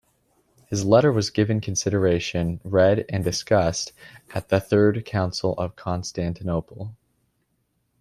His 0.65 0.83
letter 0.83 1.11
was 1.11 1.29
given 1.29 1.61
consideration, 1.61 2.59
read 2.63 3.05
and 3.07 3.23
discussed 3.23 3.93
at 4.33 4.49
the 4.49 4.59
Third 4.59 5.05
Council 5.05 5.53
of 5.59 5.75
Constantinople. 5.75 6.95